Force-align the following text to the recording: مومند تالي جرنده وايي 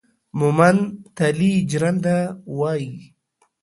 مومند 0.39 0.81
تالي 1.17 1.53
جرنده 1.69 2.17
وايي 2.57 2.93